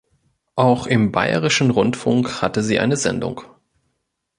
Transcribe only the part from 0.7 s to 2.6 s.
im Bayerischen Rundfunk